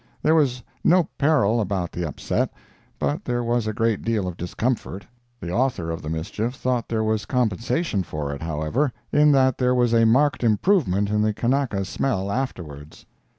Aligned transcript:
There 0.23 0.33
was 0.33 0.63
no 0.83 1.09
peril 1.19 1.61
about 1.61 1.91
the 1.91 2.07
upset, 2.07 2.51
but 2.97 3.23
there 3.23 3.43
was 3.43 3.67
a 3.67 3.67
very 3.67 3.73
great 3.75 4.01
deal 4.01 4.27
of 4.27 4.35
discomfort. 4.35 5.05
The 5.39 5.51
author 5.51 5.91
of 5.91 6.01
the 6.01 6.09
mischief 6.09 6.55
thought 6.55 6.89
there 6.89 7.03
was 7.03 7.27
compensation 7.27 8.01
for 8.01 8.33
it, 8.33 8.41
however, 8.41 8.91
in 9.13 9.31
that 9.33 9.59
there 9.59 9.75
was 9.75 9.93
a 9.93 10.07
marked 10.07 10.43
improvement 10.43 11.11
in 11.11 11.21
the 11.21 11.35
Kanaka's 11.35 11.87
smell 11.87 12.31
afterwards. 12.31 13.05